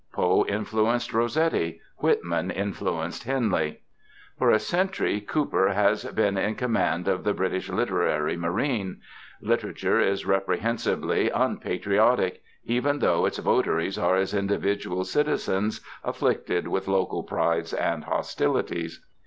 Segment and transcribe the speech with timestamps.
[0.13, 3.81] Poe influenced Rossetti; Whitman influenced Henley.
[4.39, 8.99] For a century Cooper has been in command of the British literary marine.
[9.41, 17.21] Literature is reprehensibly unpatriotic, even though its votaries are, as individual citizens, afflicted with local
[17.21, 19.05] prides and hostilities.